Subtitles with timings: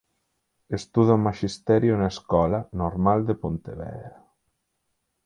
[0.77, 4.13] Estuda Maxisterio na Escola Normal de Pontevedra.